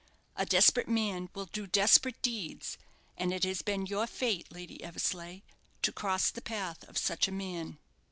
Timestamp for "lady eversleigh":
4.51-5.41